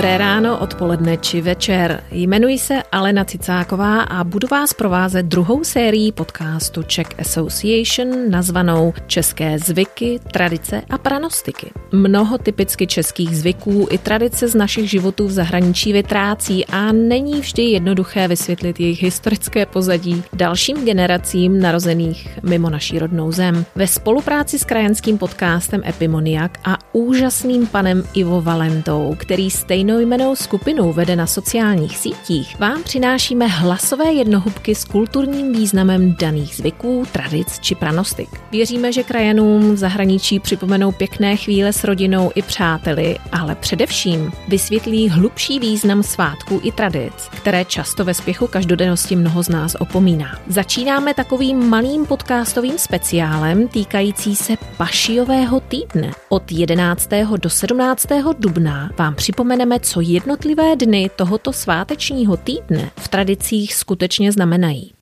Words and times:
Dobré 0.00 0.16
ráno, 0.18 0.58
odpoledne 0.58 1.16
či 1.20 1.40
večer. 1.44 2.02
Jmenuji 2.10 2.58
se 2.58 2.82
Alena 2.92 3.24
Cicáková 3.24 4.02
a 4.02 4.24
budu 4.24 4.48
vás 4.48 4.72
provázet 4.72 5.26
druhou 5.26 5.64
sérií 5.64 6.12
podcastu 6.12 6.82
Czech 6.82 7.06
Association 7.18 8.30
nazvanou 8.30 8.92
České 9.06 9.58
zvyky, 9.58 10.20
tradice 10.32 10.82
a 10.90 10.98
pranostiky. 10.98 11.70
Mnoho 11.92 12.38
typicky 12.38 12.86
českých 12.86 13.36
zvyků 13.36 13.88
i 13.90 13.98
tradice 13.98 14.48
z 14.48 14.54
našich 14.54 14.90
životů 14.90 15.26
v 15.26 15.32
zahraničí 15.32 15.92
vytrácí 15.92 16.66
a 16.66 16.92
není 16.92 17.40
vždy 17.40 17.62
jednoduché 17.62 18.28
vysvětlit 18.28 18.80
jejich 18.80 19.02
historické 19.02 19.66
pozadí 19.66 20.22
dalším 20.32 20.84
generacím 20.84 21.60
narozených 21.60 22.38
mimo 22.42 22.70
naší 22.70 22.98
rodnou 22.98 23.32
zem. 23.32 23.64
Ve 23.74 23.86
spolupráci 23.86 24.58
s 24.58 24.64
krajanským 24.64 25.18
podcastem 25.18 25.82
Epimoniak 25.86 26.58
a 26.64 26.78
úžasným 26.92 27.66
panem 27.66 28.02
Ivo 28.14 28.40
Valentou, 28.40 29.16
který 29.18 29.50
stejnojmenou 29.90 30.36
skupinu 30.36 30.92
vede 30.92 31.16
na 31.16 31.26
sociálních 31.26 31.98
sítích, 31.98 32.58
vám 32.58 32.82
přinášíme 32.82 33.46
hlasové 33.46 34.12
jednohubky 34.12 34.74
s 34.74 34.84
kulturním 34.84 35.52
významem 35.52 36.16
daných 36.18 36.56
zvyků, 36.56 37.04
tradic 37.12 37.58
či 37.58 37.74
pranostik. 37.74 38.28
Věříme, 38.50 38.92
že 38.92 39.02
krajanům 39.02 39.74
v 39.74 39.76
zahraničí 39.76 40.40
připomenou 40.40 40.92
pěkné 40.92 41.36
chvíle 41.36 41.72
s 41.72 41.84
rodinou 41.84 42.30
i 42.34 42.42
přáteli, 42.42 43.18
ale 43.32 43.54
především 43.54 44.32
vysvětlí 44.48 45.08
hlubší 45.08 45.58
význam 45.58 46.02
svátků 46.02 46.60
i 46.62 46.72
tradic, 46.72 47.28
které 47.36 47.64
často 47.64 48.04
ve 48.04 48.14
spěchu 48.14 48.46
každodennosti 48.46 49.16
mnoho 49.16 49.42
z 49.42 49.48
nás 49.48 49.76
opomíná. 49.78 50.38
Začínáme 50.48 51.14
takovým 51.14 51.68
malým 51.68 52.06
podcastovým 52.06 52.78
speciálem 52.78 53.68
týkající 53.68 54.36
se 54.36 54.56
Pašiového 54.76 55.60
týdne. 55.60 56.10
Od 56.28 56.52
11. 56.52 57.10
do 57.36 57.50
17. 57.50 58.06
dubna 58.38 58.90
vám 58.98 59.14
připomeneme, 59.14 59.69
co 59.78 60.00
jednotlivé 60.00 60.76
dny 60.76 61.10
tohoto 61.16 61.52
svátečního 61.52 62.36
týdne 62.36 62.90
v 62.96 63.08
tradicích 63.08 63.74
skutečně 63.74 64.32
znamenají. 64.32 64.92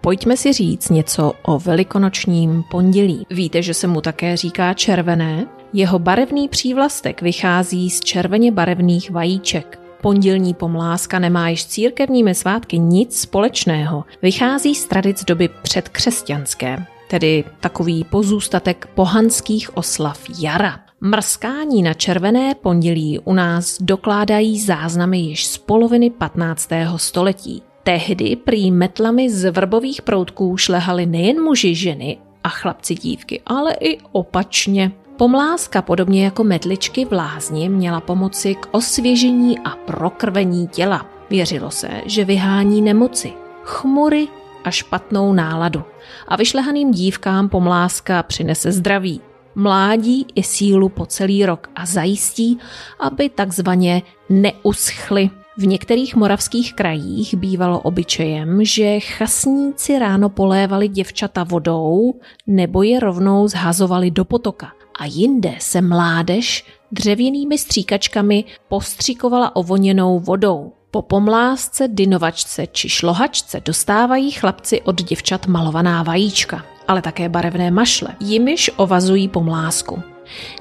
Pojďme 0.00 0.36
si 0.36 0.52
říct 0.52 0.90
něco 0.90 1.32
o 1.42 1.58
velikonočním 1.58 2.64
pondělí. 2.70 3.26
Víte, 3.30 3.62
že 3.62 3.74
se 3.74 3.86
mu 3.86 4.00
také 4.00 4.36
říká 4.36 4.74
červené? 4.74 5.46
Jeho 5.72 5.98
barevný 5.98 6.48
přívlastek 6.48 7.22
vychází 7.22 7.90
z 7.90 8.00
červeně 8.00 8.52
barevných 8.52 9.10
vajíček. 9.10 9.80
Pondělní 10.02 10.54
pomláska 10.54 11.18
nemá 11.18 11.48
již 11.48 11.66
církevními 11.66 12.34
svátky 12.34 12.78
nic 12.78 13.20
společného. 13.20 14.04
Vychází 14.22 14.74
z 14.74 14.86
tradic 14.86 15.24
doby 15.24 15.48
předkřesťanské, 15.62 16.86
tedy 17.10 17.44
takový 17.60 18.04
pozůstatek 18.04 18.88
pohanských 18.94 19.76
oslav 19.76 20.20
jara. 20.38 20.85
Mrskání 21.00 21.82
na 21.82 21.94
červené 21.94 22.54
pondělí 22.54 23.18
u 23.18 23.32
nás 23.32 23.78
dokládají 23.80 24.60
záznamy 24.60 25.18
již 25.18 25.46
z 25.46 25.58
poloviny 25.58 26.10
15. 26.10 26.68
století. 26.96 27.62
Tehdy 27.82 28.36
prý 28.36 28.70
metlami 28.70 29.30
z 29.30 29.50
vrbových 29.50 30.02
proutků 30.02 30.56
šlehali 30.56 31.06
nejen 31.06 31.42
muži, 31.42 31.74
ženy 31.74 32.18
a 32.44 32.48
chlapci 32.48 32.94
dívky, 32.94 33.42
ale 33.46 33.74
i 33.80 33.98
opačně. 34.12 34.92
Pomláska, 35.16 35.82
podobně 35.82 36.24
jako 36.24 36.44
metličky 36.44 37.04
v 37.04 37.12
lázni, 37.12 37.68
měla 37.68 38.00
pomoci 38.00 38.54
k 38.54 38.68
osvěžení 38.70 39.58
a 39.58 39.70
prokrvení 39.70 40.68
těla. 40.68 41.06
Věřilo 41.30 41.70
se, 41.70 41.88
že 42.06 42.24
vyhání 42.24 42.82
nemoci, 42.82 43.32
chmury 43.62 44.28
a 44.64 44.70
špatnou 44.70 45.32
náladu. 45.32 45.82
A 46.28 46.36
vyšlehaným 46.36 46.90
dívkám 46.90 47.48
pomláska 47.48 48.22
přinese 48.22 48.72
zdraví, 48.72 49.20
mládí 49.56 50.26
i 50.34 50.42
sílu 50.42 50.88
po 50.88 51.06
celý 51.06 51.46
rok 51.46 51.70
a 51.74 51.86
zajistí, 51.86 52.58
aby 53.00 53.28
takzvaně 53.28 54.02
neuschly. 54.28 55.30
V 55.58 55.66
některých 55.66 56.16
moravských 56.16 56.74
krajích 56.74 57.34
bývalo 57.34 57.80
obyčejem, 57.80 58.64
že 58.64 59.00
chasníci 59.00 59.98
ráno 59.98 60.28
polévali 60.28 60.88
děvčata 60.88 61.44
vodou 61.44 62.14
nebo 62.46 62.82
je 62.82 63.00
rovnou 63.00 63.48
zhazovali 63.48 64.10
do 64.10 64.24
potoka. 64.24 64.72
A 64.98 65.04
jinde 65.04 65.54
se 65.58 65.80
mládež 65.80 66.64
dřevěnými 66.92 67.58
stříkačkami 67.58 68.44
postříkovala 68.68 69.56
ovoněnou 69.56 70.20
vodou. 70.20 70.72
Po 70.90 71.02
pomlásce, 71.02 71.88
dynovačce 71.88 72.66
či 72.66 72.88
šlohačce 72.88 73.60
dostávají 73.64 74.30
chlapci 74.30 74.82
od 74.82 75.02
děvčat 75.02 75.46
malovaná 75.46 76.02
vajíčka, 76.02 76.64
ale 76.88 77.02
také 77.02 77.28
barevné 77.28 77.70
mašle, 77.70 78.08
jimiž 78.20 78.70
ovazují 78.76 79.28
pomlásku. 79.28 80.02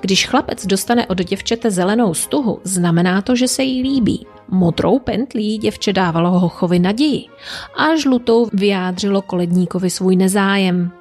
Když 0.02 0.28
chlapec 0.28 0.66
dostane 0.66 1.08
od 1.08 1.18
děvčete 1.18 1.72
zelenou 1.72 2.13
stuhu, 2.13 2.59
znamená 2.63 3.22
to, 3.22 3.36
že 3.36 3.47
se 3.47 3.63
jí 3.63 3.81
líbí. 3.81 4.25
Modrou 4.50 5.00
pentlí 5.00 5.58
děvče 5.58 5.94
dávalo 5.94 6.40
hochovi 6.40 6.80
naději 6.80 7.25
a 7.78 7.96
žlutou 7.96 8.50
vyjádřilo 8.53 9.22
koledníkovi 9.22 9.90
svůj 9.90 10.16
nezájem. 10.16 10.91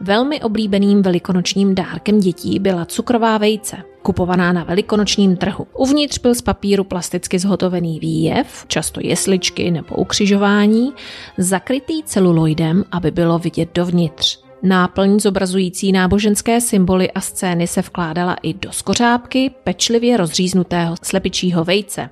Velmi 0.00 0.40
oblíbeným 0.40 1.02
velikonočním 1.02 1.74
dárkem 1.74 2.20
dětí 2.20 2.58
byla 2.58 2.84
cukrová 2.84 3.38
vejce, 3.38 3.76
kupovaná 4.02 4.52
na 4.52 4.64
velikonočním 4.64 5.36
trhu. 5.36 5.66
Uvnitř 5.78 6.18
byl 6.18 6.34
z 6.34 6.42
papíru 6.42 6.84
plasticky 6.84 7.38
zhotovený 7.38 8.00
výjev, 8.00 8.64
často 8.68 9.00
jesličky 9.04 9.70
nebo 9.70 9.96
ukřižování, 9.96 10.92
zakrytý 11.38 12.02
celuloidem, 12.02 12.84
aby 12.90 13.10
bylo 13.10 13.38
vidět 13.38 13.68
dovnitř. 13.74 14.47
Náplň 14.62 15.20
zobrazující 15.20 15.92
náboženské 15.92 16.60
symboly 16.60 17.10
a 17.10 17.20
scény 17.20 17.66
se 17.66 17.80
vkládala 17.80 18.36
i 18.42 18.54
do 18.54 18.72
skořápky 18.72 19.50
pečlivě 19.64 20.16
rozříznutého 20.16 20.94
slepičího 21.02 21.64
vejce. 21.64 22.10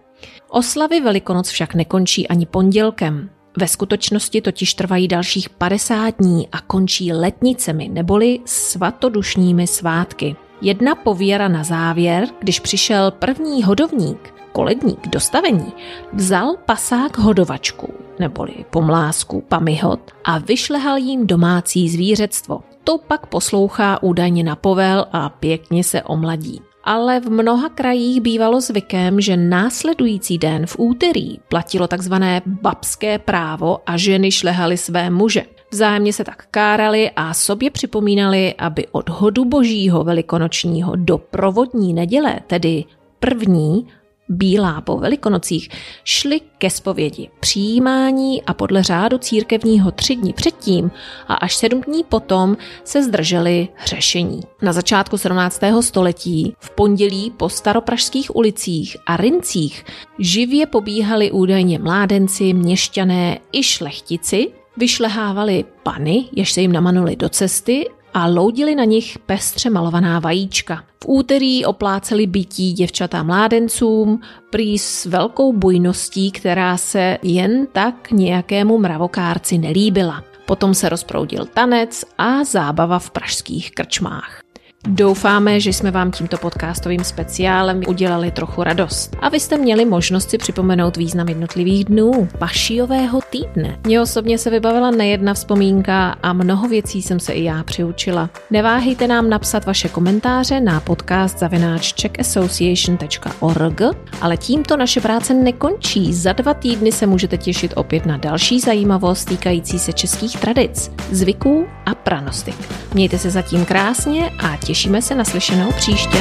Oslavy 0.48 1.00
Velikonoc 1.00 1.48
však 1.48 1.74
nekončí 1.74 2.28
ani 2.28 2.46
pondělkem. 2.46 3.30
Ve 3.58 3.68
skutečnosti 3.68 4.40
totiž 4.40 4.74
trvají 4.74 5.08
dalších 5.08 5.50
50 5.50 6.14
dní 6.18 6.48
a 6.52 6.60
končí 6.60 7.12
letnicemi 7.12 7.88
neboli 7.88 8.40
svatodušními 8.44 9.66
svátky. 9.66 10.36
Jedna 10.62 10.94
pověra 10.94 11.48
na 11.48 11.64
závěr, 11.64 12.28
když 12.40 12.60
přišel 12.60 13.10
první 13.10 13.62
hodovník, 13.62 14.34
koledník 14.52 15.08
dostavení, 15.08 15.72
vzal 16.12 16.56
pasák 16.66 17.18
hodovačku, 17.18 18.05
neboli 18.18 18.64
pomlásku, 18.70 19.44
pamihot, 19.48 20.00
a 20.24 20.38
vyšlehal 20.38 20.96
jim 20.96 21.26
domácí 21.26 21.88
zvířectvo. 21.88 22.60
To 22.84 22.98
pak 22.98 23.26
poslouchá 23.26 24.02
údajně 24.02 24.44
na 24.44 24.56
povel 24.56 25.06
a 25.12 25.28
pěkně 25.28 25.84
se 25.84 26.02
omladí 26.02 26.60
ale 26.86 27.20
v 27.20 27.30
mnoha 27.30 27.68
krajích 27.68 28.20
bývalo 28.20 28.60
zvykem, 28.60 29.20
že 29.20 29.36
následující 29.36 30.38
den 30.38 30.66
v 30.66 30.76
úterý 30.78 31.38
platilo 31.48 31.88
takzvané 31.88 32.42
babské 32.46 33.18
právo 33.18 33.78
a 33.86 33.96
ženy 33.96 34.30
šlehaly 34.30 34.76
své 34.76 35.10
muže. 35.10 35.42
Vzájemně 35.72 36.12
se 36.12 36.24
tak 36.24 36.46
kárali 36.50 37.10
a 37.16 37.34
sobě 37.34 37.70
připomínali, 37.70 38.54
aby 38.58 38.86
od 38.92 39.08
hodu 39.08 39.44
božího 39.44 40.04
velikonočního 40.04 40.96
do 40.96 41.18
provodní 41.18 41.94
neděle, 41.94 42.40
tedy 42.46 42.84
první, 43.20 43.86
bílá 44.28 44.80
po 44.80 44.96
velikonocích, 44.96 45.68
šli 46.04 46.40
ke 46.58 46.70
spovědi, 46.70 47.30
přijímání 47.40 48.42
a 48.42 48.54
podle 48.54 48.82
řádu 48.82 49.18
církevního 49.18 49.90
tři 49.90 50.16
dny 50.16 50.32
předtím 50.32 50.90
a 51.28 51.34
až 51.34 51.56
sedm 51.56 51.80
dní 51.80 52.04
potom 52.04 52.56
se 52.84 53.02
zdrželi 53.02 53.68
hřešení. 53.74 54.40
Na 54.62 54.72
začátku 54.72 55.18
17. 55.18 55.60
století 55.80 56.54
v 56.60 56.70
pondělí 56.70 57.32
po 57.36 57.48
staropražských 57.48 58.36
ulicích 58.36 58.96
a 59.06 59.16
rincích 59.16 59.84
živě 60.18 60.66
pobíhali 60.66 61.30
údajně 61.30 61.78
mládenci, 61.78 62.52
měšťané 62.52 63.38
i 63.52 63.62
šlechtici, 63.62 64.48
vyšlehávali 64.76 65.64
pany, 65.82 66.24
jež 66.32 66.52
se 66.52 66.60
jim 66.60 66.72
namanuli 66.72 67.16
do 67.16 67.28
cesty 67.28 67.86
a 68.16 68.26
loudili 68.26 68.74
na 68.74 68.84
nich 68.84 69.18
pestře 69.18 69.70
malovaná 69.70 70.18
vajíčka. 70.18 70.76
V 70.76 71.06
úterý 71.06 71.64
opláceli 71.64 72.26
bytí 72.26 72.72
děvčata 72.72 73.22
mládencům, 73.22 74.20
prý 74.50 74.78
s 74.78 75.06
velkou 75.06 75.52
bujností, 75.52 76.30
která 76.30 76.76
se 76.76 77.18
jen 77.22 77.66
tak 77.72 78.10
nějakému 78.10 78.78
mravokárci 78.78 79.58
nelíbila. 79.58 80.24
Potom 80.46 80.74
se 80.74 80.88
rozproudil 80.88 81.44
tanec 81.54 82.04
a 82.18 82.44
zábava 82.44 82.98
v 82.98 83.10
pražských 83.10 83.70
krčmách. 83.70 84.45
Doufáme, 84.88 85.60
že 85.60 85.72
jsme 85.72 85.90
vám 85.90 86.10
tímto 86.10 86.38
podcastovým 86.38 87.04
speciálem 87.04 87.80
udělali 87.88 88.30
trochu 88.30 88.62
radost. 88.62 89.16
A 89.20 89.28
vy 89.28 89.40
jste 89.40 89.56
měli 89.56 89.84
možnost 89.84 90.30
si 90.30 90.38
připomenout 90.38 90.96
význam 90.96 91.28
jednotlivých 91.28 91.84
dnů 91.84 92.28
Pašiového 92.38 93.20
týdne. 93.30 93.78
Mně 93.84 94.00
osobně 94.00 94.38
se 94.38 94.50
vybavila 94.50 94.90
nejedna 94.90 95.34
vzpomínka 95.34 96.16
a 96.22 96.32
mnoho 96.32 96.68
věcí 96.68 97.02
jsem 97.02 97.20
se 97.20 97.32
i 97.32 97.44
já 97.44 97.62
přiučila. 97.62 98.30
Neváhejte 98.50 99.06
nám 99.06 99.30
napsat 99.30 99.64
vaše 99.64 99.88
komentáře 99.88 100.60
na 100.60 100.80
podcast 100.80 101.38
zavináč 101.38 101.92
czeckassociation.org, 101.92 103.80
ale 104.20 104.36
tímto 104.36 104.76
naše 104.76 105.00
práce 105.00 105.34
nekončí. 105.34 106.14
Za 106.14 106.32
dva 106.32 106.54
týdny 106.54 106.92
se 106.92 107.06
můžete 107.06 107.38
těšit 107.38 107.72
opět 107.76 108.06
na 108.06 108.16
další 108.16 108.60
zajímavost 108.60 109.24
týkající 109.24 109.78
se 109.78 109.92
českých 109.92 110.36
tradic, 110.36 110.92
zvyků 111.10 111.66
a 111.86 111.94
pranostik. 111.94 112.56
Mějte 112.94 113.18
se 113.18 113.30
zatím 113.30 113.64
krásně 113.64 114.30
a 114.38 114.56
těšíme 114.76 115.02
se 115.02 115.14
na 115.14 115.24
slyšenou 115.24 115.72
příště. 115.72 116.18